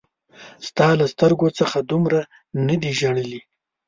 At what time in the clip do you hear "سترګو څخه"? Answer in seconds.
1.13-1.77